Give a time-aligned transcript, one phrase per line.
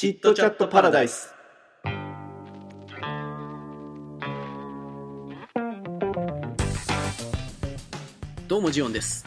[0.00, 1.34] チットチャットパラダイス。
[8.48, 9.26] どうもジオンです。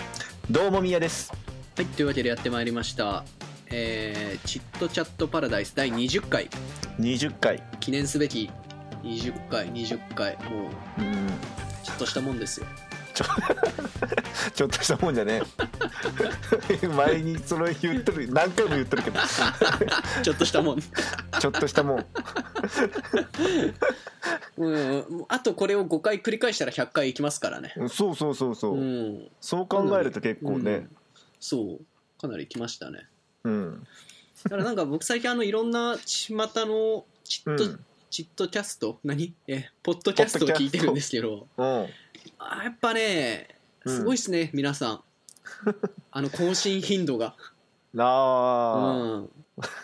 [0.49, 1.31] どうもみやです。
[1.75, 3.23] はいというわけでやってまいりました。
[3.67, 6.49] えー、チットチャットパラダイス第20回。
[6.99, 7.61] 20回。
[7.79, 8.49] 記念すべき
[9.03, 10.37] 20回20回。
[10.37, 11.27] もううん。
[11.83, 12.65] ちょっとしたもんですよ
[14.53, 15.41] ちょっとしたもんじゃね
[16.95, 19.19] 前にそれ言ってる何回も言ってるけど。
[20.23, 20.79] ちょっとしたもん。
[20.81, 22.05] ちょっとしたもん。
[24.57, 27.73] うんあとこれを5回繰り返したら100回いきますからね。
[27.89, 29.31] そうそうそうそう、うん。
[29.39, 30.71] そう考えると結構ね。
[30.71, 30.97] うん。
[31.39, 32.21] そう。
[32.21, 33.07] かなり来ましたね。
[33.43, 33.87] うん。
[34.43, 38.99] だからなんか僕最近あのいろんな巷のチット、うんチットキャスト？
[39.03, 39.33] 何？
[39.47, 41.47] えポッドキャストを聞いてるんですけど。
[41.57, 41.87] うん。
[42.37, 43.47] あやっぱね
[43.83, 45.03] うんすごいっすね、皆さん。
[46.11, 47.35] あの更新頻度が。
[47.97, 49.25] あ。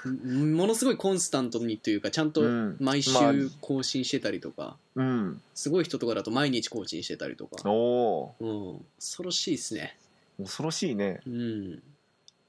[0.05, 0.55] うん。
[0.55, 2.78] ものすごいコンスタントにというかちゃんとうん。
[2.80, 3.34] 毎週まあ。
[3.62, 5.41] 更新してたりとか、ーうん。
[5.55, 9.98] すごい人とかだと毎日更新してたりとか、おおうん、恐ろしいですね。
[10.38, 11.21] 恐ろしいね。
[11.26, 11.82] うん。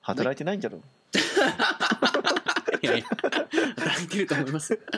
[0.02, 0.82] 働いてないんじゃろ
[2.82, 3.04] いやいや
[3.76, 4.78] 働いてると思います。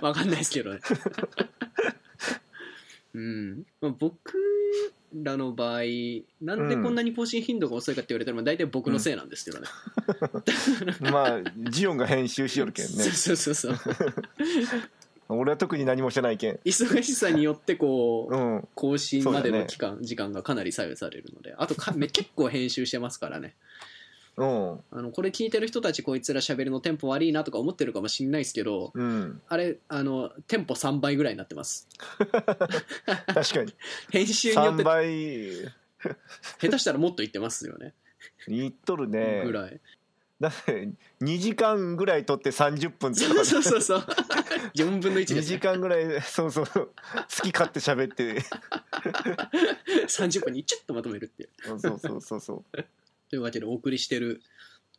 [0.00, 0.80] わかんないですけどね。
[3.14, 3.64] うん。
[3.80, 4.34] まあ僕
[5.14, 5.82] らの場合
[6.40, 9.68] なんでこんなに更新頻度が遅いかって言われたらまあ大体僕のせいなんですけどね、
[11.10, 12.92] まあジオンが編集しよるけんね。
[12.92, 13.96] そうそうそうそう。
[15.30, 16.58] 俺は特に何もしてないけん。
[16.64, 18.68] 忙しさによってこう、うん。
[18.74, 21.54] 更新までの期間、時間がかなり左右されるので。
[21.58, 23.54] あとかめ結構編集してますからね
[24.38, 24.80] うん。
[24.90, 29.42] あのこれ聞いてる人たちこいつら喋りのテンポ悪いなとか思ってるかもしれないですけどうん。
[29.48, 31.88] あれあのテンポ3倍ぐらいになってます。
[32.18, 33.74] 確かに。
[34.10, 35.74] 編集によっ3て倍。
[36.60, 37.94] 下手したらもっといってますよね。
[38.46, 39.42] 言っとるね。
[39.44, 39.80] ぐらい。
[40.40, 43.80] だって2時間ぐらい取って30分とかそうそうそう。
[43.80, 44.00] そう
[44.74, 46.66] 4分の1 2です、時ね、間ぐらいそうそう。
[46.66, 46.90] 好
[47.42, 48.40] き勝手喋って。
[50.06, 51.48] 30分にチュッとまとめるっていう。
[51.66, 52.78] そうそうそうそう
[53.28, 54.42] というわけでお送りしてる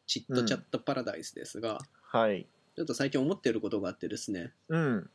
[0.08, 2.48] チットチャットパラダイスですが、はい。
[2.76, 4.54] ちょっと最近思ってることがあってですね。
[4.70, 5.10] うん。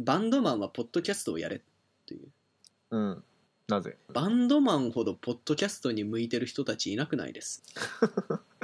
[0.00, 1.62] バンドマンはポッドキャストをやれ
[2.06, 2.28] という。
[2.90, 3.24] うん。
[3.68, 3.96] なぜ？
[4.12, 7.62] バンドマンほどポッドキャストに向いてる人たちいなくないです？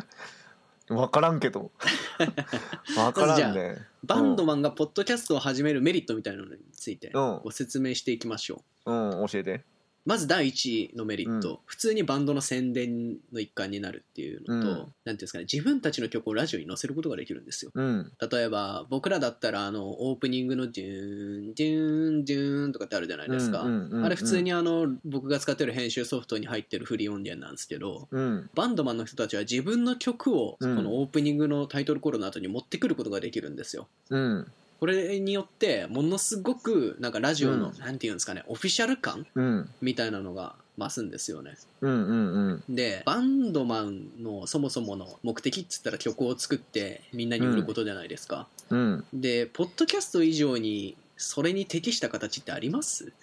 [0.88, 1.72] 分からんけど。
[2.94, 3.76] 分からんね。
[4.04, 7.40] バンドマンがポッドキャストを始めるメリットみたいなのについてうん。
[7.42, 8.92] ご説明していきましょう。
[8.92, 9.64] うん教えて
[10.06, 11.58] まず第一のメリット、うん。
[11.64, 14.76] 普通にバンドの宣伝の一環になるっていうのと、うん。
[14.76, 17.70] なんていうんですかね自分たちの曲をラジオに載せることができるんですよ。
[17.74, 18.12] うん。
[18.30, 24.04] 例えば僕らだったらあのオープニングのデューンデューンデューンとかってあるじゃないですか、うんうんうんうん。
[24.04, 28.50] あれ普通にあの僕が使ってる編集ソフトに入ってるフリー音源なんですけどうん。
[28.54, 30.84] バンドマンの人たちは自分の曲をこうん。
[30.84, 33.88] のオープニングのタイトルコールの後に持ってくることができるんですよ。
[34.10, 37.78] うんこれによってものすごくなんかラジオの、うん。
[37.78, 39.70] なんていうんですかねオフィシャル感うん。
[39.80, 41.54] みたいなのが増すんですよね。
[41.80, 42.74] うんうんうん。
[42.74, 49.04] でバンドマンのそもそもの目的っつったら曲を作ってみんなに売ることじゃないですか、うん。
[49.12, 53.12] でポッドキャスト以上にそれに適した形ってあります？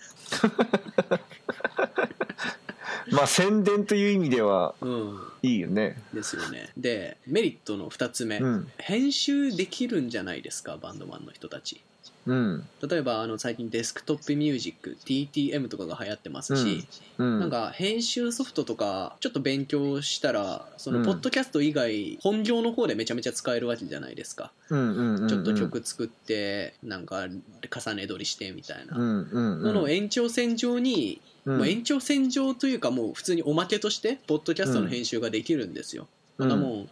[3.10, 5.20] まあ宣伝という意味ではうん。
[5.44, 5.98] いいよね。
[6.14, 6.70] ですよね。
[6.78, 8.72] でメリットの2つ目、うん。
[8.78, 10.78] 編集できるんじゃないですか？
[10.78, 11.82] バンドマンの人たち。
[12.28, 12.68] うん。
[12.88, 17.40] 例えばあの最近デスクトップミュージック DTM とかが流行ってますし、うん。
[17.40, 21.06] なんか編集ソフトとかちょっと勉強したらそのうん。
[21.06, 25.28] ポッドキャスト以外本業の方でめちゃめちゃ使えるわけじゃないですか、うんうんうん。
[25.28, 29.74] ちょっと曲作ってなんか重ね撮りしてみたいな、うんうんうん。
[29.74, 31.58] その延長線上に、うん。
[31.58, 36.08] もう延長線上というかもう普通におまけとしてポッドキャストの編集ができるんですよ、
[36.38, 36.50] うん。
[36.50, 36.90] そんなもん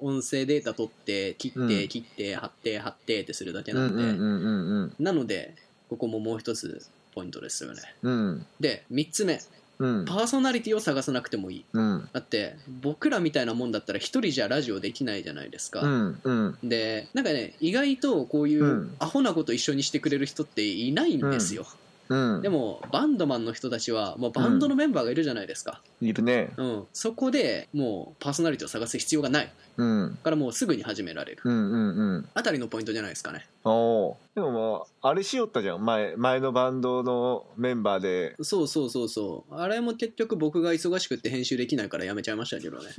[0.00, 1.88] 音声データ取って切って、うん。
[1.88, 5.54] 切って貼って貼ってってするだけうなんんで、うんうんうんうんなので
[5.88, 7.80] ここももう一つポイントですよね。
[8.02, 8.46] うん。
[8.60, 9.40] で3つ目。
[9.78, 10.04] うん。
[10.04, 11.64] パーソナリティを探さなくてもいい。
[11.72, 12.08] うん。
[12.12, 16.58] だって僕らみたいなもんだったら一人じゃラジオできないじゃないですか、うんうん。
[16.68, 18.96] でなんかね意外とこういううん。
[18.98, 21.66] アホなこと一緒にしてくれる人っていないんですよ、
[22.08, 22.42] うん。
[22.42, 26.50] でもバンドマンの人たちはもうバンドのメンバーがいるじゃないですか、いるね。
[26.56, 26.86] うん。
[26.92, 29.52] そこでもうパーソナリティを探す必要がない。
[29.76, 30.10] うん。
[30.12, 31.42] だからもうすぐに始められる。
[31.44, 32.28] うんうんうん。
[32.34, 33.46] あたりのポイントじゃないですかね。
[33.64, 35.84] おおーでもまああれしよったじゃん。
[35.84, 38.36] 前前のバンドのメンバーで。
[38.42, 39.54] そうそうそうそう。
[39.54, 42.90] あれも結局僕が忙しくって編集できないからやめちゃいましたけどね。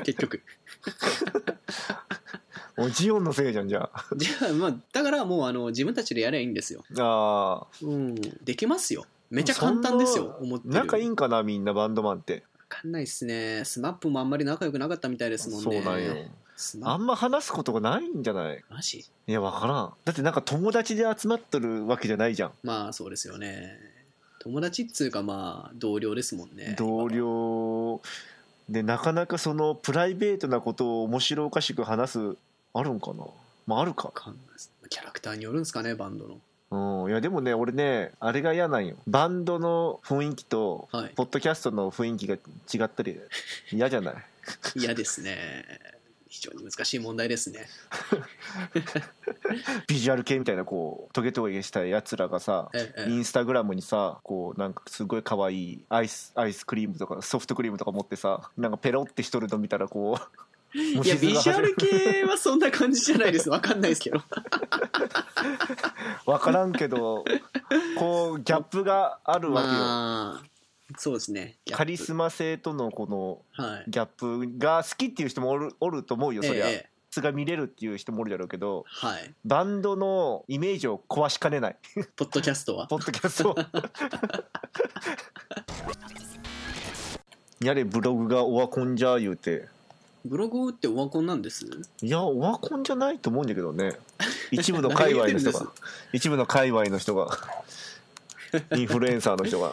[0.04, 0.40] 結局
[2.76, 4.04] おジオンのせいじゃんじゃあ。
[4.16, 6.84] じゃあまあだからもうあの自分たちでやればいいんですよ。
[6.98, 8.14] あうん。
[8.44, 9.06] できますよ。
[9.30, 10.74] めちゃ簡単ですよ思ってる。
[10.74, 12.42] 仲いいんかなみんなバンドマンって。
[12.58, 13.62] わかんないっすね。
[13.64, 15.82] スマップもあんまり仲良くなかったみたいですもんね。
[15.82, 16.14] そうなんよ。
[16.82, 18.58] あんま話すことがないんじゃない？
[18.68, 19.04] プマジ？
[19.26, 19.92] いや分からん。
[20.04, 23.76] だってなんか友達で集まってるわけじゃないじゃん、まあそうですよね。
[24.38, 26.76] 友達っつうかまあ同僚ですもんね。
[26.78, 28.00] 同僚。
[28.68, 32.36] でなかなかそのプライベートなことを面白おかしく話す
[32.74, 33.24] あるんかな？
[33.66, 34.08] まああるか。
[34.08, 34.70] わかんないです。
[34.90, 36.38] キャラクターによるんですかねバンドの。
[37.04, 38.96] うん、いやでもね俺ねあれが嫌なんよ。
[39.06, 41.12] バンドの雰囲気とはい。
[41.14, 43.18] ポッドキャストの雰囲気が違ったり
[43.72, 44.14] 嫌じゃない？
[44.76, 45.64] 嫌ですね。
[46.28, 47.68] 非常に難しい問題ですね。
[49.86, 53.06] ビジュアル系みたいなこうトゲトゲしたやつらがさええ。
[53.08, 60.38] インスタグラムにさこうなんかすごい可愛いアイスアイスクリームとかソフトクリームとか持ってさなんかペロってしとるの見たらこう
[60.74, 63.48] いやビジュアル系はそんな感じじゃないです。
[63.48, 64.20] わかんないですけど。
[66.26, 67.24] 分からんけど
[67.96, 70.44] こうギャップがあるわけよ、まあ
[70.98, 71.56] そうですね。
[71.72, 73.84] カリスマ性とのこのはい。
[73.88, 76.88] ギャップが好きっていう人もおるおると思うよそりゃ、ええ。
[77.10, 79.32] 質が見れるっていう人もおるだろうけどはい。
[79.44, 81.76] バンドのイメージを壊しかねない。
[82.16, 82.88] ポッドキャストは？
[82.88, 83.56] ポッドキャストを
[87.64, 89.68] やれブログがオワコンじゃ言うて
[90.24, 91.66] ブログってオワコンなんです？
[92.02, 93.92] いやオワコンじゃないと思うんだけどね。
[94.50, 95.72] 一部の界隈の人が。
[96.12, 97.28] 一部の界隈の人が。
[98.76, 99.72] インフルエンサーの人が。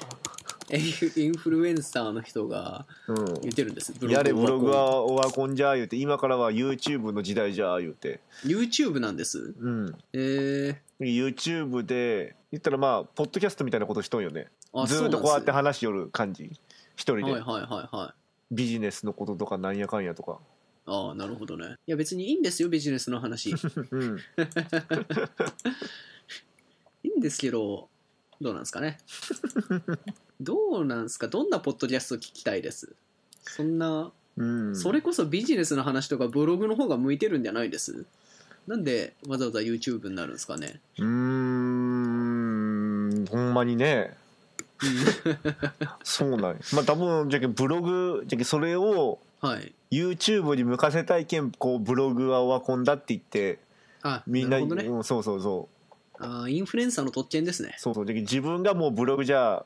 [0.69, 0.79] え
[1.17, 3.25] インフルエンサーの人がうん。
[3.41, 3.93] 言ってるんです。
[3.97, 8.19] ブやれブログはオワコンじゃ言うて今からは YouTube の時代じゃ言うて。
[8.43, 9.53] YouTube なんです。
[9.57, 9.95] うん。
[10.13, 14.49] え YouTube で言ったらまあポッドキャストみたいなことしとんよね。
[14.73, 16.51] ー、あずーっとこうやってそ話しよる感じ。
[16.95, 18.20] 一人で、はいはいはいはい
[18.51, 20.39] ビジネスのこととかなんやかんやとか。
[20.85, 21.75] ああなるほどね。
[21.87, 23.51] いや別にいいんですよビジネスの話。
[23.51, 23.55] い
[23.91, 24.17] うん。
[27.03, 27.87] いんですけど
[28.39, 28.97] どうなんですかね。
[30.39, 31.27] どうなんで すか？
[31.27, 32.93] どんなポッドキャスト聞きたいです？
[33.43, 34.75] そんなうん。
[34.75, 38.05] それこそビジネスの話とかブログの方が向いてるんじゃないです？
[38.67, 40.79] なんでわざわざ YouTube になるんですかね？
[40.97, 43.25] うーん。
[43.29, 44.15] ほんまにね
[46.03, 46.55] そうなんや。
[46.73, 49.73] まあ多分じゃブログじゃそれをはい。
[49.91, 53.59] YouTube に向かせたいけんこうブログはオワコンだって言って
[54.03, 54.85] あみんななね。
[54.85, 55.67] うん、そうそうそ
[56.19, 56.23] う。
[56.23, 57.75] あーインフルエンサーの特権ですね。
[57.77, 58.05] そうそう。
[58.05, 59.65] じゃ自分がもうブログじゃ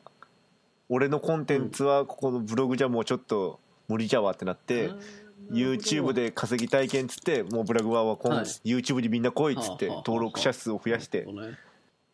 [0.89, 5.05] 俺のコンテンツはここのブログじゃもうちょっと無理じゃわってなってあーなるほど
[5.51, 8.45] YouTube で稼ぎたいけんっつってもうブログはオワコン、はい。
[8.63, 11.27] YouTube にみんな来いっつって登録者数を増やして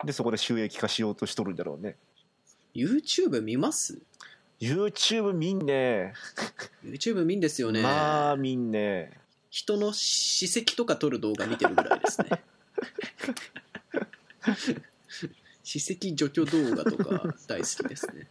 [0.03, 1.95] でそこで収益化しようとしとるんだろうね
[2.73, 3.97] YouTube 見ます
[4.59, 6.13] ？YouTube 見んね。
[6.85, 9.11] YouTube 見んですよね、まあ見んね。
[9.49, 12.29] 人の史跡とか撮る動画見てるぐらいですね。
[15.63, 18.27] 史跡除去動画とか大好きですね。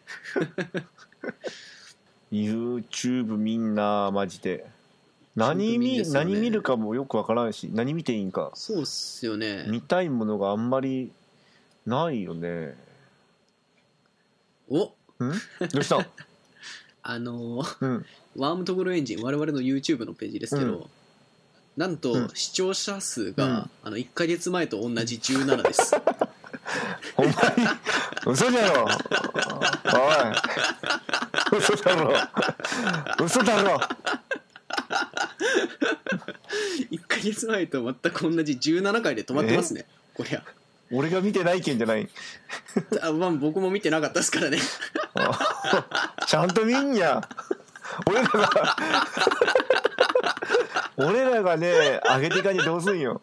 [2.32, 4.66] YouTube みんなマジで。
[5.36, 6.04] 何見ね。
[6.10, 8.50] 何見るかもよくわからんし何見ていいんか。
[8.54, 9.66] そうっすよね。
[9.68, 11.12] 見たいものがあんまり
[11.86, 12.74] ないよね
[14.70, 14.92] おん？
[15.72, 15.98] どうした？
[17.02, 18.06] あのーうん。
[18.36, 20.84] ワームトグルエンジン我々の YouTube のページですけど、うん。
[21.76, 22.30] なんと、うん。
[22.34, 23.70] 視聴者数が、うん。
[23.84, 25.94] あの1か月前と同じ17です。
[27.16, 27.32] ほんまに？
[28.26, 28.84] 嘘だろ。
[28.84, 28.88] お
[31.56, 31.58] い。
[31.58, 32.12] 嘘だろ。
[33.24, 33.80] 嘘だろ。
[36.90, 39.86] 1か月前と全く同じ17回で止まってますね。
[40.14, 40.44] こりゃ
[40.92, 42.08] 俺が見てないけんじゃない。
[43.02, 44.58] あ、まあ、僕も見てなかったですからね。
[45.14, 47.20] あちゃんと見んや。
[48.06, 48.76] 俺らが
[50.96, 53.20] 俺らがね上げていかにどうすんよ。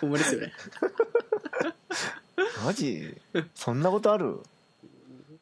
[0.00, 0.52] ほんまですよね。
[2.64, 3.16] マジ？
[3.54, 4.40] そんなことある？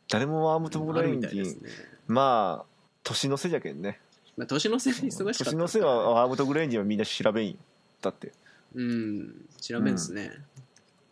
[0.08, 1.70] 誰もワームトムグあるラインジンみたいですね、
[2.06, 2.66] まあ
[3.02, 4.00] 年の瀬じゃけんね
[4.36, 5.44] まあ、年の瀬で忙しかった。
[5.44, 7.56] 年の瀬はワームトグラインジンはみんな調べんよ。
[8.02, 8.32] だって。
[8.74, 10.32] うん調べんですね、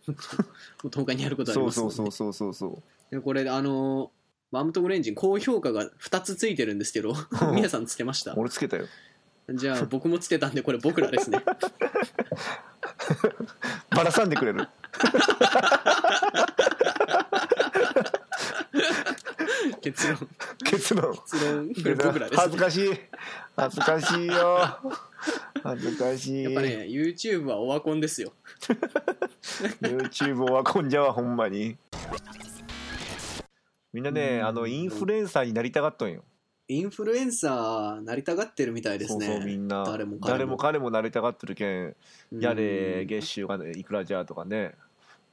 [0.07, 0.15] も
[0.85, 4.11] う10日にやることありますもんねそうそうそうそうそうでこれあの
[4.51, 7.15] マムトグレンジン高評価が2つついてるんですけど
[7.55, 8.35] 皆さんつけました？
[8.37, 8.87] 俺つけたよ。
[9.51, 11.43] じゃあ僕もつけたんでこれ僕らですね。
[13.91, 14.69] ばらさんでくれる。
[19.81, 20.29] 結論
[20.65, 21.15] 結論。
[21.75, 22.13] 結論。
[22.33, 22.91] 恥ずかしい。
[23.57, 24.79] 恥ずかしいよ。
[25.63, 26.43] 恥ずかしい。
[26.45, 28.33] やっぱね YouTube はオワコンですよ。
[29.81, 31.77] YouTube はこんじゃわほんまに。
[33.93, 34.47] みんなねうん。
[34.47, 36.23] あのインフルエンサーになりたがっとんよ。
[36.67, 39.27] インフルエンサーなりたがってるみたいですね。
[39.27, 39.85] そうそうみんな。
[39.85, 40.39] 誰も彼も。
[40.39, 41.97] 誰も彼もなりたがってるけん
[42.33, 42.41] うん。
[42.41, 44.75] やれ月収がねいくらじゃとかね。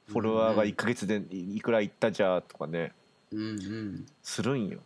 [0.07, 2.93] フォロワーが1ヶ月でいくらいったじゃとかね。
[3.31, 4.05] うんうん。
[4.21, 4.79] するんよ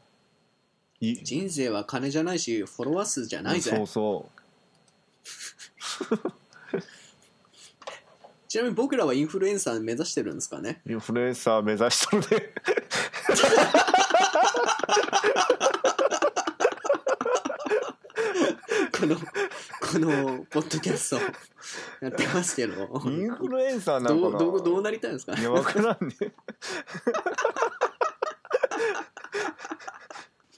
[1.02, 3.72] い人生は金じゃないしフォロワー数じゃないぜ。
[3.72, 4.30] そうそ
[8.48, 10.82] ちなみに僕らはインフルエンサー目指してるんですかね？
[10.86, 12.54] うインフルエンサー目指しとるね。
[18.98, 19.24] このこ
[20.00, 21.18] のポッドキャスト
[22.02, 23.02] やってますけど。
[23.06, 24.40] インフルエンサーなんかな？
[24.40, 25.34] どうどうどうなりたいんですか？
[25.34, 26.16] ねいや分からんね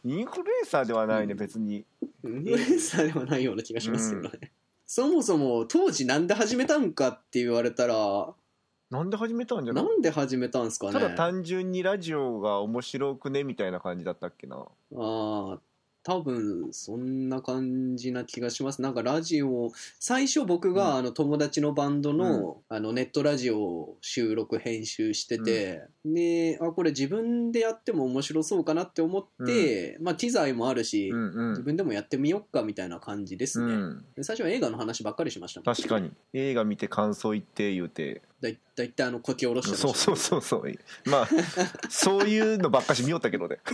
[0.03, 1.85] インフルエンサーではないね別に。
[2.23, 4.51] インフルエンサーではないような気がしますけどね、
[4.85, 8.33] そもそも当時なんで始めたんかって言われたら
[8.89, 10.93] なんで始めたんじゃなないんで始めたんですかね。
[10.93, 14.55] ただ単純にラジオが面白くねみたいな感じだったっけな。
[14.55, 15.59] ああ
[16.07, 18.81] 多分そんな感じな気がします。
[18.81, 33.73] なんかラジオ最初僕があの友達のバンドの,、あのネットラジオを収録編集してて、であこれ自分でやっても面白そうかなって思って、まあ機材もあるし、自分でもやってみよっかみたいな感じですね、
[34.21, 36.13] 最初は映画の話ばっかりしました確かに。
[36.31, 38.21] 映画見て感想言って言うて。
[38.39, 41.09] だいだいたいあのこき下ろしてましたそうそうそうそう。
[41.09, 41.27] まあ
[41.89, 43.57] そういうのばっかし見よったけどね。
[43.65, 43.71] あ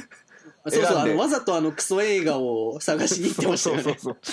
[0.67, 3.83] そうそうあのわざとあのクソ映画を探しに行ってましたよね。
[3.83, 4.17] そうそう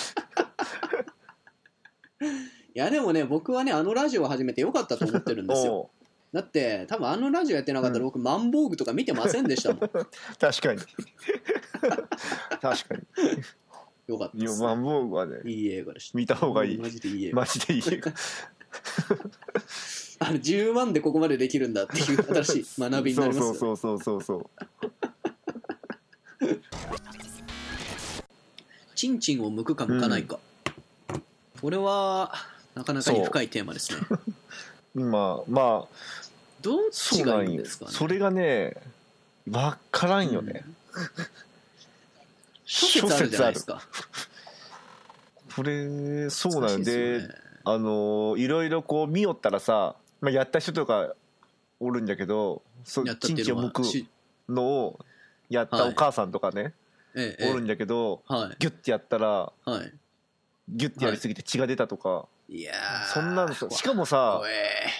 [2.73, 5.89] いやでもね僕はねあのラジオを始めてよかったと思ってるんですよ。
[6.31, 9.79] だって多分あのラジオやってなかったら僕、マンボウグとか見てませんでしたもん。
[9.79, 10.79] 確かに。
[12.61, 13.01] 確かに。
[14.07, 16.17] よかったです、いやマンボウグはねいい映画でした。
[16.17, 16.77] 見た方がいい。
[16.77, 18.13] マジでいい映画、マジでいい映画。
[20.19, 23.57] あの10万でここまでできるんだっていう新しい学びになりますよね。
[23.59, 24.49] そうそうそうそうそ
[24.93, 25.01] う
[28.95, 30.39] チンチンを剥くか剥かないか、
[31.61, 32.33] これは
[32.75, 34.01] なかなかに深いテーマですね。
[34.95, 35.95] 今まあ
[36.61, 37.91] どっちがいいんですかね？
[37.91, 38.75] それがね
[39.47, 40.63] 分からんよね、
[42.65, 43.81] 諸説あるじゃないですか。
[45.55, 47.29] これそうなんでね。
[47.63, 51.13] あのいろいろこう見よったらさ、まあ、やった人とか
[51.79, 53.83] おるんじゃけどそやったっていうチンチンを剥く
[54.51, 54.99] のを
[55.55, 56.73] やったお母さんとかね、
[57.15, 58.55] えええおるんじゃけどえはい。
[58.59, 59.93] ギュッてやったらはい。
[60.69, 62.61] ギュッてやりすぎて血が出たとか、い。
[62.61, 64.53] やーそんなのさしかもさ怖え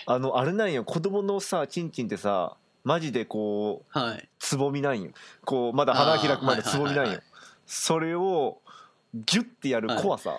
[0.06, 0.84] あのあれなんよ。
[0.84, 4.30] 子供のさチンチンってさマジでこうはい。
[4.40, 5.12] つぼみなんよ。
[5.46, 7.02] こうまだ花開くまでつぼみなんよ。
[7.02, 7.08] あーはいはい。
[7.08, 7.24] はいはい
[7.74, 8.60] それを
[9.14, 10.38] ギュッてやる怖さ、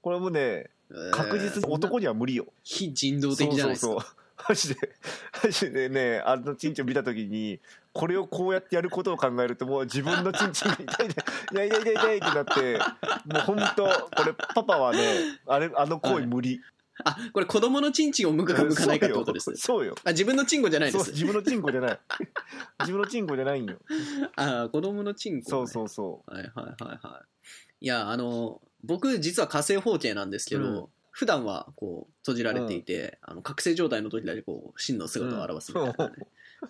[0.00, 0.70] これもね
[1.12, 2.46] 確実に男には無理よ。
[2.62, 3.86] 非人道的じゃないですか。
[3.88, 4.76] そうそうそうマジで。
[5.42, 7.60] マジでねあのチンチンを見た時に
[7.92, 11.08] これをこうやってやることを考えるともう自分のチンチンが痛い
[11.50, 12.78] 痛い痛い痛い痛いってなって
[13.26, 14.98] もう本当これパパはね
[15.46, 16.60] あれあの行為無理、
[17.04, 19.94] あこれ子供のチンチンを剥くか剥かないかってことですそうよ。
[20.04, 21.04] あ自分のチンコじゃないです。
[21.04, 21.98] そう自分のチンコじゃない。
[22.80, 23.78] 自分のチンコじゃないんよ。
[24.36, 27.22] あ子供のチンコ、ね、そうそうそはいはいはいは
[27.80, 27.84] い。
[27.84, 30.86] いやあの僕実は火星方形なんですけど、うん
[31.18, 36.14] 普段はこう閉じられていて、あの覚醒状態の時だけこう真の姿を表すみたいな、ね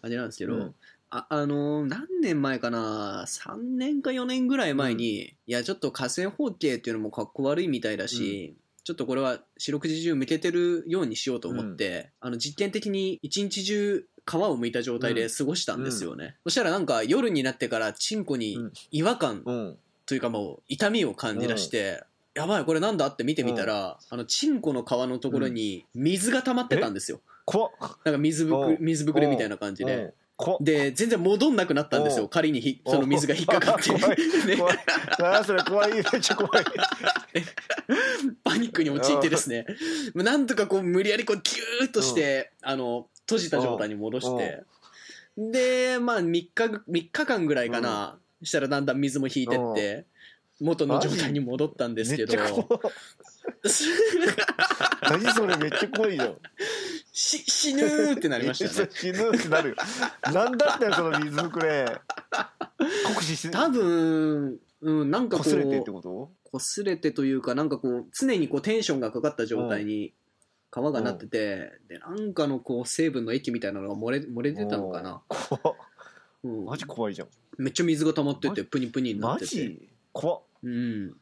[0.00, 0.74] 感じなんですけど、うん。
[1.10, 18.72] ああの何年前かな3年か4年ぐらい前に、いやちょっと火星方形っていうのもかっこ悪いみたいだし、ちょっとこれは四六時中向けてるようにしようと思って、あの実験的に一日中皮を剥いた状態で過ごしたんですよね、そしたらなんか夜になってからチンコにうん。
[18.90, 19.78] 違和感ううん。
[20.06, 22.02] というかもう痛みを感じ出して、
[22.38, 27.72] やばいこれなんだって見てみたら、あのチンコの皮のところに水が溜まってたんですよ、怖っ。
[28.04, 28.76] なんか水ぶうん。
[28.76, 29.88] く水ぶくれみたいな感じうん。
[29.88, 30.14] で、
[30.60, 32.26] で全然戻んなくなったんですよ。
[32.26, 34.16] お仮にひその水が引っかかって、怖い。
[34.46, 34.56] ね。
[34.56, 34.72] 怖
[35.40, 35.44] い。
[35.44, 35.92] それ怖い。
[35.94, 36.64] めっちゃ怖い。
[38.44, 39.66] パニックに陥ってですね。
[40.14, 44.62] なんとかこう無理やりこうギューッとして、あの閉じた状態に戻して、
[45.36, 50.06] でまあ3日3日間ぐらいかな、したらだんだん水も引いてって、
[50.60, 52.34] 元の状態に戻ったんですけど。
[55.02, 56.36] 何それめっちゃ怖いじゃん。
[57.12, 58.88] し死ぬーってなりましたね。
[58.92, 59.70] 死ぬってなる。
[59.70, 61.86] よなんだったよその水ぶくれ。
[63.06, 66.30] 酷使し多分、うん、なんかこ擦れてってうこと？
[66.52, 70.12] 擦れてというかなんかこう常にこうテンションがかかった状態に
[70.70, 75.76] 皮がなってて、でなんかのこう成分の液みたいなのが漏れ漏れてたのかな、怖っ
[76.44, 77.28] うん、マジ怖いじゃん。
[77.58, 79.88] めっちゃ水が溜まっててプニプニになマってて、ジ？
[80.12, 81.16] 怖っうん、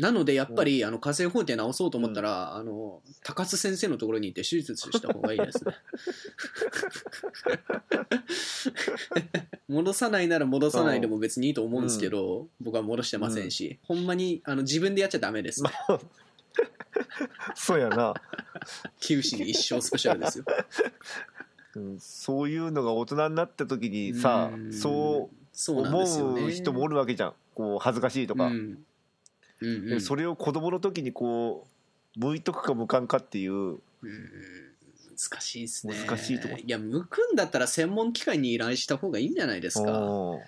[0.00, 5.74] なのでやっぱりあの火星法廷直そうと思ったら、あの高須先生のところに行って手術した方がいいですね。
[9.68, 15.70] 戻さないなら戻さないでも別にいいと思うんですけど、僕は戻してませんし、ほんまにあの自分でやっちゃダメです、ま
[17.54, 18.14] そうやな、
[19.00, 20.44] 九死に一生スペシャルですよ。
[21.76, 24.72] うん、そういうのが大人になった時にさうん。
[24.72, 28.52] そそう思う人もおるわけじゃんこう恥ずかしいとか、うん。
[29.60, 29.88] うんうん。
[29.90, 31.66] でそれを子供の時にこ
[32.16, 33.52] う向いとくか向かんかっていう。
[33.52, 33.80] うん。
[34.02, 35.94] 難しいですね。
[36.06, 36.56] 難しいとこ。
[36.56, 39.90] いや向くんだったら専門機関に依頼した方がいいんじゃないですか。
[39.98, 40.40] うん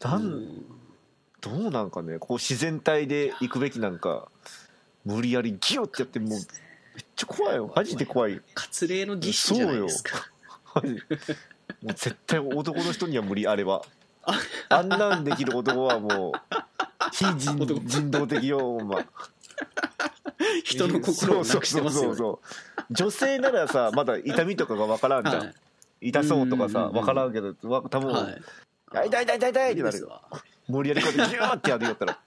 [0.00, 0.64] なん、うん。
[1.40, 4.28] どうなんかねこう自然体で行くべきなんか
[5.04, 6.40] 無理やりギュッてやってもうめっ
[7.14, 7.72] ちゃ怖いよ。
[7.74, 8.40] マジで怖い。
[8.56, 10.28] 割礼の儀式じゃないですか。
[10.74, 10.88] マジ。
[10.88, 10.98] もう
[11.94, 13.84] 絶対男の人には無理あれは
[14.26, 16.32] ああんなんできる男はもう
[17.12, 17.80] 非人男。
[17.80, 19.04] 人道的よほんま。
[20.64, 22.12] 人の心をなくしてますよね。
[22.12, 22.40] そうそうそうそ
[22.90, 22.94] う。
[22.94, 25.54] 女性ならさまだ痛みとかが分からんじゃん、はい。
[26.08, 28.42] 痛そうとかさ分からんけどわ多分、はい。
[28.92, 30.22] あ痛い痛い痛い痛いってなるよ。
[30.68, 32.18] 無理やりこうやってギューってやるよったら。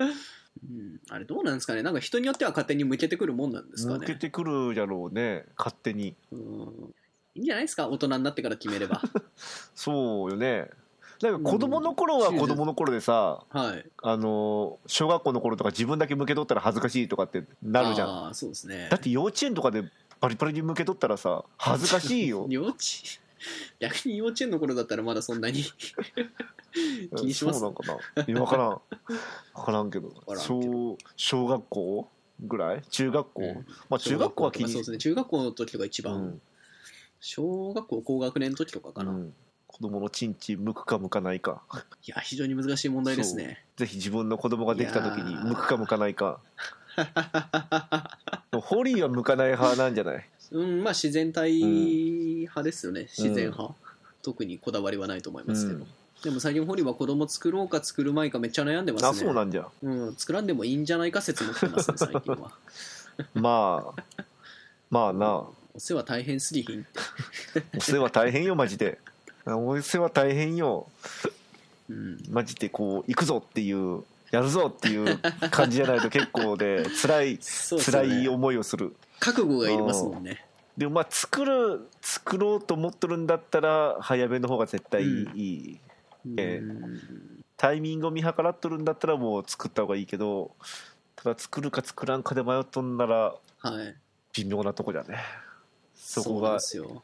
[0.00, 1.00] うん。
[1.08, 1.82] あれどうなんですかね。
[1.82, 4.00] なんか人によっては勝手に向けてくるもんなんですかね。
[4.00, 5.46] 抜けてくるじゃろうね。
[5.56, 6.14] 勝手に。
[6.32, 6.94] うん
[7.34, 7.88] いいんじゃないですか？
[7.88, 9.00] 大人になってから決めれば。
[9.74, 10.70] そうよね。
[11.20, 13.84] なんか子供の頃は子供の頃でさ、はい。
[14.02, 18.34] あの小学校の頃とか自分だけ向けとったら恥ずかしいとかってなるじゃん。
[18.34, 18.88] そうですね。
[18.90, 19.84] だって幼稚園とかで
[20.20, 22.46] パリパリに向けとったらさ恥ずかしいよ。
[22.50, 22.76] 幼稚
[23.80, 25.62] 逆に幼稚園の頃だったらまだそんなに
[27.16, 27.60] 気にします。
[27.60, 27.82] そうなんか
[28.16, 28.24] な。
[28.24, 28.80] いや分からん。
[29.54, 30.10] 分からんけど。
[30.10, 30.42] からんけど。
[30.42, 32.08] 小小学校
[32.40, 32.82] ぐらい？
[32.90, 33.66] 中学校、うん。
[33.88, 34.98] まあ中学校は気にまあそうですね。
[34.98, 36.42] 中学校の時とか一番、うん
[37.20, 39.34] 小学校高学年の時とかかな、いうん。
[39.66, 41.62] 子供のチンチ向くか向かないか。
[42.06, 43.64] や非常に難しい問題ですね。
[43.76, 46.40] ぜひ自分の子供ができた時に向くか向かないか。
[48.60, 50.28] ホリーは向かない派なんじゃない？
[50.50, 53.74] うんまあ自然体派ですよね、自然派、
[54.22, 55.86] 特にこだわりはないと思いますけど、うん。
[56.22, 59.08] でも最近ホリは子供作ろうか作るまいかめっちゃ悩んでますね。
[59.08, 59.68] あそうなんじゃ。
[59.82, 62.52] うん、作らんでもいいんじゃないか説持ってますね最近は。
[63.34, 64.24] まあ。
[64.90, 65.44] まあな
[65.78, 68.98] お世話大変すぎひんって、お世話大変よマジで。
[69.46, 70.88] お世話大変よ。
[71.88, 75.20] うん、マジでこう行くぞっていうやるぞっていう
[75.52, 77.38] 感じじゃないと結構で辛いね。
[77.78, 78.96] 辛い思いをする。
[79.20, 80.44] 覚悟がいりますもんね。
[80.76, 85.38] でもまあ作る作ろうと思ってるんだったら早めの方が絶対いい、うん。
[85.38, 85.80] いい
[86.38, 86.56] ええ。
[86.58, 87.00] うん
[87.56, 90.50] タイミングを見計らっとるんだったらもう作った方がいいけど
[91.14, 93.94] ただ作るか作らんかで迷っとんならはい。
[94.34, 95.18] 微妙なとこじゃね
[96.00, 96.58] そこが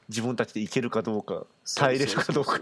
[0.08, 1.44] 自分たちでいけるかどうか
[1.76, 2.58] 耐えれるかどうか。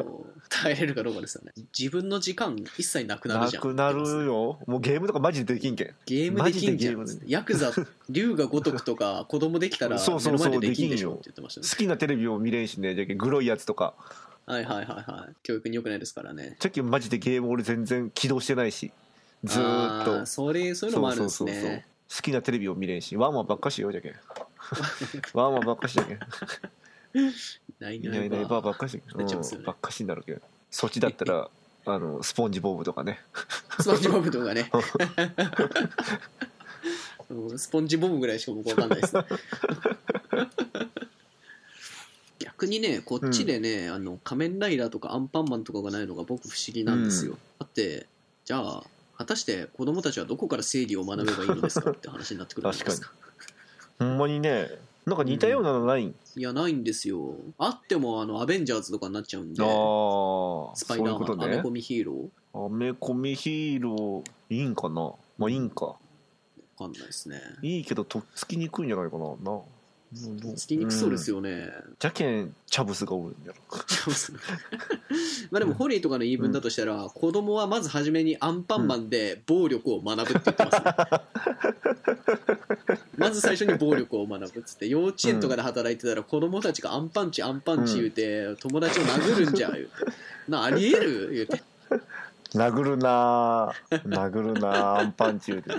[0.48, 1.20] 耐えれるかどうか。
[1.20, 3.62] ですよね自分の時間一切なくなるなじゃん。
[3.62, 4.58] くなるよ。
[4.66, 5.94] もうゲームとかマジでできんけん。
[6.06, 7.06] ゲームできんじゃん。
[7.26, 7.70] ヤクザ
[8.10, 11.10] 龍が如くとか子供できたらそうそうそう目の前でできんよ。
[11.12, 11.66] って言ってましたね。
[11.70, 13.94] 好きなテレビを見れんしねじゃけんグロいやつとか。
[14.46, 15.34] はいはいはいはい。
[15.42, 16.56] 教育に良くないですからね。
[16.58, 18.90] じゃけんマジでゲーム俺全然起動してないし。
[19.44, 21.70] ずーっあとーそれそういうのもあるんですそうそうそうそう。
[21.72, 24.10] ね好きなテレビを見れんしワンワンばっかしよじゃけ。
[24.10, 24.14] ん
[25.34, 26.18] ワンワンばっかしじゃけん
[27.80, 29.60] ないいないいないばばっかし、なっちゃいますよね。
[29.60, 30.40] うんばっかしになるけど。
[30.70, 31.50] そっちだったら
[31.84, 33.20] あのスポンジボブとかね。
[33.80, 34.70] スポンジボブとかね。
[37.28, 39.24] う んスポンジボブぐらいしか僕わかんないですね。
[42.38, 47.38] 逆にねこっちでね、あの仮面ライダーとかアンパンマンとかがないのが僕不思議なんですよ、うん。
[47.58, 48.06] だって
[48.44, 48.84] じゃあ
[49.18, 53.12] 果たして子供たちはどこから正義を学べばいいのですかって話になってくるんですか
[54.02, 54.68] ほんまにね
[55.06, 57.34] なんか似たようなのないん、いやないんですよ。
[57.58, 61.44] あってもあのアベンジャーズとかになっちゃうんでああスパイダーマン、ね。
[61.44, 62.66] アメコミヒーロー。
[62.66, 65.12] アメコミヒーローいいんかな？
[65.38, 65.86] まあいいんか。
[65.86, 65.96] わ
[66.78, 67.40] かんないですね。
[67.62, 69.24] いいけどとっつきにくいんじゃないかな。
[69.42, 69.60] な
[70.56, 71.54] つきにくそうですよ、よね、う
[71.90, 71.96] ん。
[71.98, 73.54] じゃけんチャブスがおるんやろ。
[75.50, 82.58] まあでもホリーとかの言い分だとしたら、子供はまず初めにアンパンマンで暴力を学ぶって言ってます、ね
[83.16, 89.90] まず最初に暴力を学ぶっつって幼稚園とかで働いてたら子供たちがアンパンチアンパンチ言うて、友達を殴るんじゃ 言うて。
[90.48, 91.62] なありえる言うて。
[92.54, 95.70] 殴るなー殴るなーアンパンチ言うて。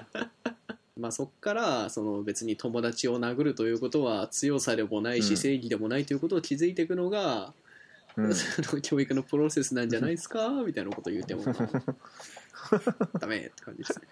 [0.96, 5.38] まあそっからその別に友達を殴るということは強さでもないし、うん。
[5.38, 7.54] 正義でもないということを気づいていくのが、
[8.84, 10.50] 教育のプロセスなんじゃないですか？
[10.64, 11.44] みたいなことを言っても
[13.20, 14.08] ダメって感じですね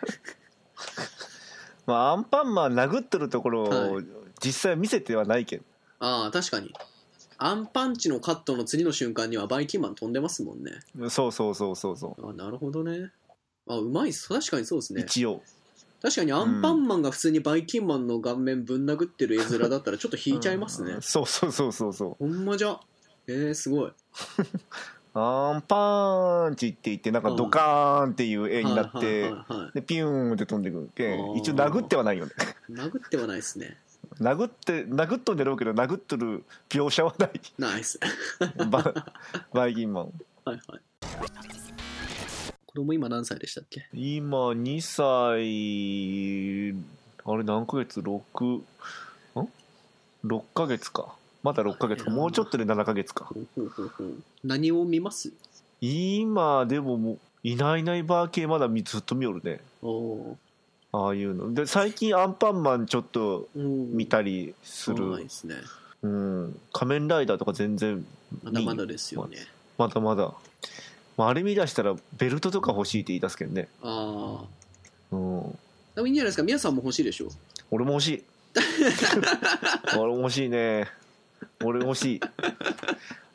[1.86, 4.06] まあアンパンマン殴ってるところをはい。
[4.44, 5.66] 実際は見せてはないけん
[6.00, 6.74] ああ確かに。
[7.38, 10.72] アンパンチのカットの次の瞬間にはバイキンマン飛んでますもんね。
[11.10, 13.12] そうそうそうそうそあなるほどね。
[13.68, 14.28] あうまいっす。
[14.30, 15.04] 確かにそうですう、ね。
[15.04, 15.42] 一応。
[16.02, 21.02] 確かにアンパンマンが普通にバイキンマンの顔面ぶん殴ってる絵面だったらちょっと引いちゃいますね、うん。
[21.02, 22.26] そうそうそうそうそう。
[22.26, 22.80] ほんまじゃ。
[23.28, 23.92] えー、すごい
[25.14, 29.72] アンパンチって言ってなんかドカーンっていう絵になっはいてはいはいはい。
[29.74, 31.36] でピューンって飛んでくるけん。
[31.36, 32.32] 一応殴ってはないよね。
[32.70, 33.78] 殴ってはないですね。
[34.20, 37.32] 殴って殴っとんじゃろうけど殴っとる描写はない。
[37.58, 38.00] ナイス
[38.70, 38.94] バ
[39.54, 40.14] バイキンマン。
[40.46, 40.82] はいはい。
[42.66, 43.88] 子供今何歳でしたっけ？
[43.94, 46.74] 今2歳
[47.26, 48.46] あれ何ヶ月？6?
[48.56, 48.64] ん
[50.26, 52.12] ？6ヶ月かまだ6ヶ月か。
[52.12, 53.30] もうちょっとで7ヶ月か。
[54.44, 55.32] 何を見ます？
[55.82, 59.60] 今でももういないいないばー系まだみずっと見よるね。
[60.94, 61.54] ああいうの。
[61.54, 63.62] で最近アンパンマンちょっとー
[63.96, 65.56] 見たりすそうなんすね。
[66.04, 66.60] うん。
[66.74, 68.06] 仮面ライダーとか全然
[68.44, 69.38] まだまだですよね。
[69.78, 70.34] まだまだ、
[71.18, 73.68] まあ、あれ見出したらベルトとか欲しいって言い出すけどね。
[73.82, 74.44] あ
[75.12, 75.58] あうん。
[75.96, 76.44] でもいいんじゃないですか？
[76.44, 77.30] 皆さんも欲しいでしょ？
[77.72, 78.24] 俺も欲しい。
[79.98, 80.88] 俺も欲しいね
[81.64, 82.22] 俺も欲しい。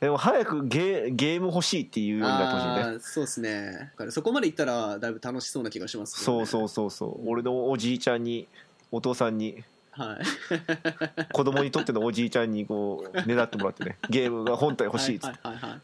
[0.01, 2.99] でも早くゲゲーム欲しいっていうようになってほしいね。
[3.01, 3.73] そうですね。
[3.73, 6.25] だからそこまでいったらだいぶ楽しそうな気がしますね。
[6.25, 7.29] そうそうそうそう。
[7.29, 8.47] 俺のおじいちゃんに
[8.93, 9.65] お父さんに
[9.97, 11.33] はい。
[11.33, 15.39] 子供にとってのおじいちゃんにこうねだってもらってねゲームが本体欲しいっつって。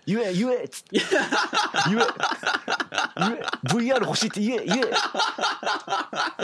[0.05, 1.01] 言え言えっつって。
[1.89, 2.03] 言え
[3.17, 4.41] 言え VR 欲しいって。
[4.41, 4.81] 言え言え。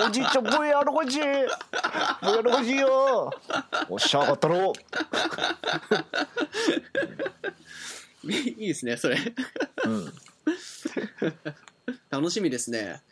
[0.07, 1.20] おじいちゃん VR 欲しい。
[1.20, 3.31] VR 欲しいよ。
[3.90, 4.72] おっしゃ上がったろ。
[8.24, 9.18] いいですねそれ。
[9.85, 10.12] うん。
[12.09, 13.02] 楽しみですね。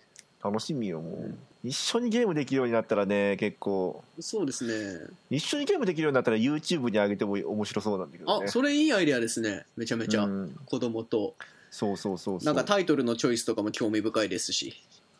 [0.42, 4.04] 楽しみよもう一緒にゲームできるようになったらね結構。
[4.20, 5.06] そうですね。
[5.30, 8.46] 一緒にゲームできるようになったら YouTube に上げても面白そうなんだけどね。
[8.46, 9.66] あそれいいアイデアですね。
[9.76, 10.56] めちゃめちゃ、うん。
[10.64, 11.34] 子供と。
[11.70, 14.74] そうそうそうなんかタイトルのチョイスとかも興味深いですし。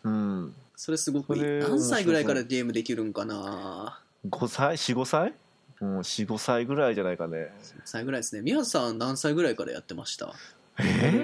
[0.05, 0.55] うん。
[0.77, 1.43] それすごくいい。
[1.43, 4.01] 何歳ぐらいからゲームできるんかな。
[4.29, 5.35] 5歳？45歳？
[5.81, 7.51] うん45歳ぐらいじゃないかね。
[7.85, 8.43] 歳ぐらいですね。
[8.43, 10.33] 宮津さん何歳ぐらいからやってました？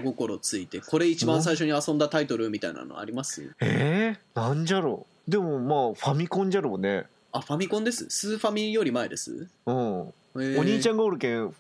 [0.05, 0.81] 心ついて。
[0.81, 3.55] これ一番最初に遊んだタイトルみたいなのあります？
[3.61, 4.19] え？
[4.35, 7.07] ー、なんじゃろうでもまあファミコンじゃろうね。
[7.33, 8.07] あファミコンです？
[8.11, 11.55] スーファミより前です、うん、おお兄ちゃんんがおるけん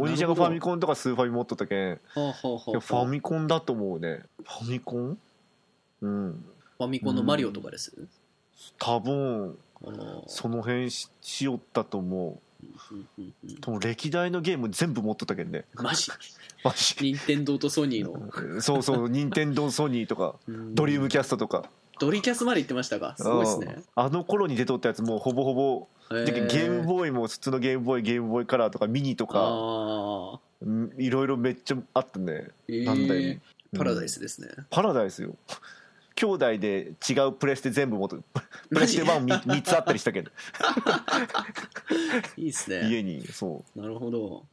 [0.00, 1.78] お兄ちゃんがファミコンとかスーファミ持っとったけん。
[1.78, 2.70] いはあはあはあ。
[2.72, 4.20] やファミコンだと思うね。
[4.44, 5.18] ファミコン？
[6.02, 6.44] うん。
[6.78, 7.92] ファミコンのマリオとかです、
[8.78, 12.30] 多分あのその辺ししよったと思う。
[12.30, 12.34] ん
[12.92, 15.64] うんうんうでも歴代のゲーム全部持っとったけんね。
[15.74, 16.10] マジ？
[16.64, 16.96] マジ。
[17.00, 18.60] 任天堂とソニーの。
[18.62, 21.68] そうそう任天堂ソニーとかドリームキャストとか
[22.04, 23.14] ドリキャスまで行ってましたか？
[23.16, 23.74] すごいですね。
[23.76, 23.84] うん。
[23.94, 30.38] あの頃に出とったやつもうほぼほぼへでゲームボーイも普通のゲームボーイゲームボーイカラーとかミニとか
[30.98, 33.14] いろいろめっちゃあったねーなんだ
[33.76, 35.34] パラダイスですね、パラダイスよ。
[36.16, 38.22] 兄弟で違うプレステ全部持ってる
[38.70, 40.30] プレステ1 3つあったりしたけど。
[42.36, 42.88] いいですね。
[42.88, 44.44] 家にそなるほど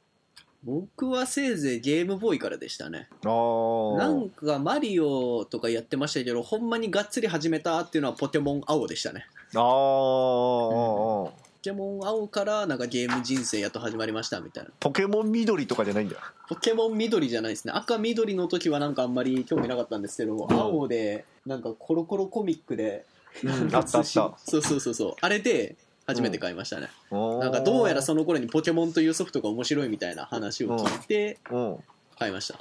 [0.63, 3.07] 僕はせいぜいゲームボーイからでしたね。
[3.25, 9.25] うああなんかマリオとかやってましたけどほんまにがっつり始めたっていうのはポケモン青でしたね。
[9.55, 14.71] あーあーあーポケモン青からなんかゲーム人生やっと始まりましたみたいな。
[14.79, 16.15] ポケモン緑とかじゃないんだ。
[16.15, 17.73] よポケモン緑じゃないですね。
[17.75, 23.05] 赤緑の時はなんかあんまり興味なかったんですけど、青でなんかコロコロコミックで、
[23.43, 23.75] うん。
[23.75, 24.03] あったあった。
[24.03, 25.15] そうそうそうそう。
[25.21, 25.75] あれで
[26.11, 31.71] 初めて買いましたね、ななんかどうやらその頃にポケモンというソフトが面白いみたいな話を聞いてうん。
[31.73, 31.77] へ
[32.19, 32.59] 買いました。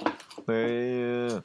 [0.49, 1.41] え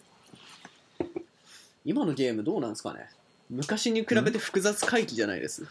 [1.84, 3.10] 今のゲームどうなんですかね？
[3.50, 5.62] 昔に比べて複雑回帰じゃないです。
[5.62, 5.68] ね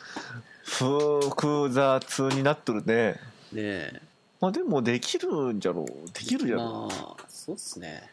[0.66, 3.20] 複雑になっとるね
[3.54, 4.02] え。
[4.42, 5.86] まあでもできるんじゃろう。
[6.12, 8.10] できるじゃろう、まあそうっすね。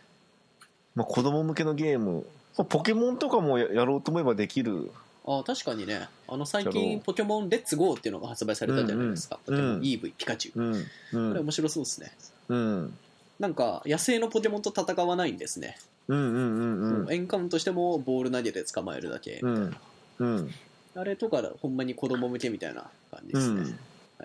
[0.94, 2.24] まあ、子供向けのゲーム。
[2.56, 4.90] まあポケモンとかもややろうと思えばできる
[5.24, 6.08] あ確かにね。
[6.28, 9.61] あの最近ポケモンレッツゴーっていうのが発売されたじゃないですか、うんうん。
[9.61, 11.30] ポケモン EV ピカチュウ、うんうん。
[11.30, 12.12] これ面白そうですね。
[12.48, 12.98] うん。
[13.38, 15.76] なんか野生のポケモンと戦わないんですね、
[16.08, 17.12] うんうんうんうん。
[17.12, 19.76] エンカウントしてもボール投げて捕まえるだけ、うん。
[20.18, 20.50] うん。
[20.94, 23.68] あれとかほんまに子供向けみたいな感じですね、うん。
[23.68, 23.74] いい。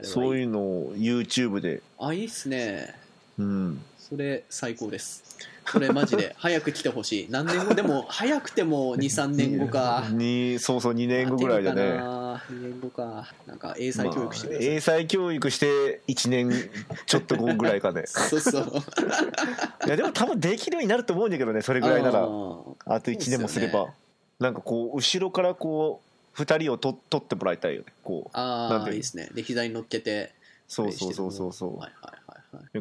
[0.04, 1.82] そういうのを YouTube で。
[2.00, 2.96] あいいっすね。
[3.40, 5.22] うんそれ最高です。
[5.70, 7.28] それマジで 早く来てほしい。
[7.30, 7.76] 何年後？
[7.76, 10.08] でも早くても23年後か。
[10.12, 11.82] にそうそう2年後ぐらいだね。
[11.82, 13.34] 2年後か。
[13.46, 16.70] なんか英才教育してください、まあ英才教育して1年
[17.06, 18.04] ちょっと後ぐらいかね。
[18.08, 18.72] そうそう。
[19.86, 22.22] いやでも多分できるようになると思うんだけどねそれぐらいなら。
[22.22, 23.72] あと1年もすれば。
[23.72, 23.94] すよ
[24.40, 26.02] なんかこう後ろからこ
[26.34, 27.88] う2人をと取ってもらいたいよね。
[28.04, 29.30] こうああいいですね。
[29.34, 30.32] で膝に乗っけて
[30.70, 31.78] そうそうそうそうそう。
[31.78, 32.17] はいはい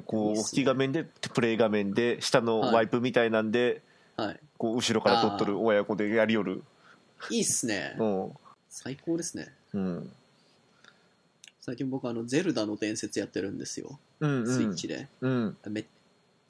[0.05, 3.83] こいう大きい画面でプレイ画面で下のワイプみたいなんで、
[4.16, 4.40] はい。
[4.59, 6.62] こう後ろから撮っとる親子でやりよる。
[7.31, 7.96] いいっすね。
[7.98, 8.31] うん。
[8.68, 9.52] 最高ですね。
[9.74, 10.11] うん。
[11.61, 13.98] 最近僕あのゼルダの伝説やってるんですよ。
[14.20, 14.46] うんうん。
[14.46, 15.57] スイッチで、うん。
[15.68, 15.85] めっ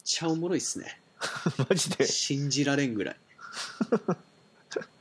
[0.04, 1.00] ちゃおもろいっすね。
[1.68, 2.06] マジで？
[2.06, 3.16] 信じられんぐらい。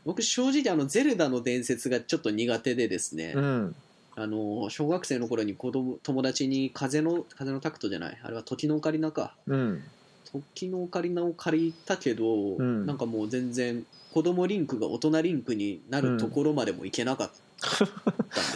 [0.06, 3.76] 僕正直あのゼルダの伝説がちょっと苦手でですね、うん
[4.16, 9.36] あの小学生の頃に子供友達に風の風のタクトじゃないあれは時のオカリナか。
[9.48, 9.84] うん。
[10.24, 12.86] 時のオカリナを借りたけど、ん。
[12.86, 17.32] なんかもう全然子供リンクが大人リンクになるところまでもいけなかっ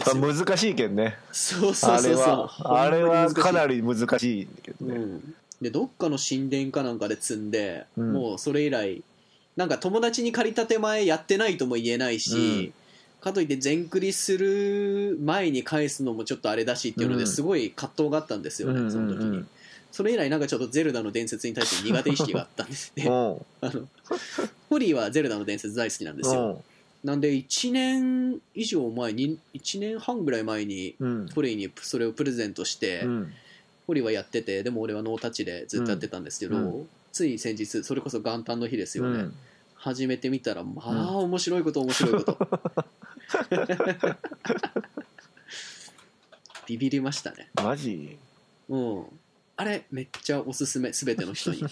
[0.04, 1.16] たんですよ、 難しいけんね。
[1.32, 2.14] そうそうあれそう。
[2.16, 8.12] そうはあれはかなり、り難しいけどね、うん、でどっかの神殿かなんかで積んで、うん。
[8.12, 9.02] もうそれ以来
[9.56, 12.72] なんか友達に借りた手前やってないとも言えないし、
[13.20, 17.20] かといって全クリする前に返すのもちょっとあれだしっていうのうん。
[17.20, 19.48] ですごい葛藤があったんですよね、うんその時に、うんうん。
[19.92, 23.04] それ以来なんかちょっとゼルダの伝説に対して苦手意識があったんですね。
[23.08, 23.08] う。
[23.08, 23.12] ん
[23.60, 23.88] あの
[24.68, 26.62] ホリーはゼルダの伝説大好きなんですよ。
[27.04, 31.28] なんで1年以上前に1年半ぐらい前にうん。
[31.28, 33.32] ホリーにそれをプレゼントして、うん。
[33.86, 36.88] ホリーはやっててでも俺はノータッチでずっとやってたんですけど、うん。
[37.12, 39.34] つい先日それこそ元旦の日ですよね、うん。
[39.74, 42.38] 始めてみたらまあ面白いこと面白いこと
[46.66, 47.48] ビビりましたね。
[47.62, 48.16] マジ？
[48.68, 49.04] うん。
[49.56, 51.64] あれめっちゃおすすめ全ての人に。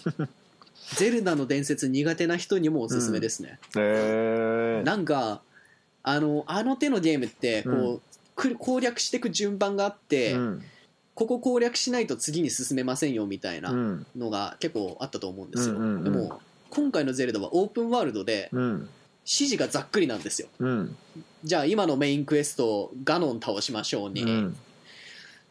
[0.95, 5.41] ゼルダの伝説苦手な人にもおすすめですね、へえなんか
[6.03, 8.01] あのあの手のゲームってこう、うん
[8.35, 10.63] く攻略していく順番があって、うん。
[11.13, 14.05] ここ攻略しないと次に進めませんよみたいなうん。
[14.15, 16.03] のが結構あったと思うんですよ、うんうんうん。
[16.05, 18.89] でも今回のゼルダはオープンワールドでうん
[19.25, 20.47] 指示がざっくりなんですよ。
[20.59, 20.95] うん。
[21.43, 24.57] じゃあ今のメインクエストガノン倒しましょうに、うん。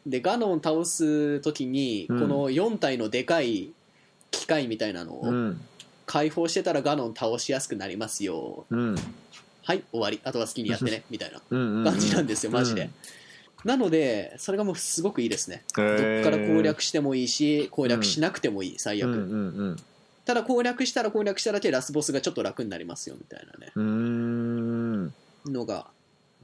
[0.07, 2.29] でガノン倒す時にこうん。
[2.29, 3.71] の4体のでかい
[4.31, 5.61] 機械みたいなのをうん。
[6.07, 8.67] 解放してたらガノン倒しやすくなりますよ。
[8.71, 8.97] うん。
[9.63, 10.21] はい終わり。
[10.25, 11.05] あとは好きにやってね。
[11.11, 11.41] みたいな。
[11.51, 12.91] うん感じなんですよマジで、うん
[13.65, 15.65] なのでそれがもうすごくいいですね。
[15.77, 18.79] どどっから攻略してもいいし攻略しなくてもいい。
[18.79, 19.11] 最悪、
[20.29, 23.73] ただ攻略したら攻略しただけラスボスがちょっと楽になりますよみたいなね。
[23.75, 25.15] うん
[25.47, 25.53] うん。
[25.55, 25.87] のが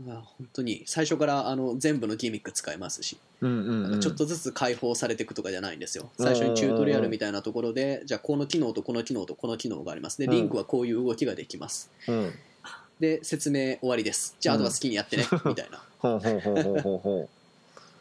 [0.02, 4.00] まあ本当に最初からあの全部のギミック使えますし、うんうんうん。
[4.00, 6.08] ちょっとずつ解放されていくとかじゃないんですよ。
[6.18, 10.16] 最初にチュートリアルみたいなところでじゃあこの機能とこの機能とこの機能があります。
[10.16, 10.30] でうん。
[10.30, 11.90] リンクはこういう動きができます。
[12.08, 12.32] うん。
[13.00, 14.34] で説明終わりです。
[14.40, 15.82] じゃああとは好きにやってね、みたいな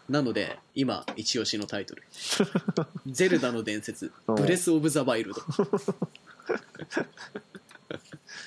[0.09, 2.03] なので今一押しのタイトル
[3.07, 4.11] 「ゼルダの伝説。
[4.27, 4.31] う。
[4.33, 5.41] んブレス・オブ・ザ・ワイルド。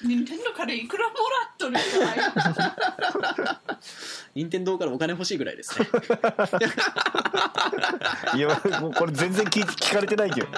[0.04, 1.84] 任天堂からいくらもらっとるかい」
[4.36, 5.88] 任天堂からお金欲しいぐらいですね。
[8.34, 10.48] ういやもうこれ全然聞聞かれてないけど